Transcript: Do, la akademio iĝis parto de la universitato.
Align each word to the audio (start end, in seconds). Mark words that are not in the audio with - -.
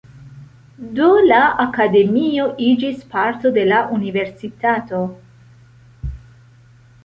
Do, 0.99 1.09
la 1.31 1.41
akademio 1.65 2.47
iĝis 2.69 3.05
parto 3.13 3.53
de 3.61 3.69
la 3.69 3.85
universitato. 3.99 5.05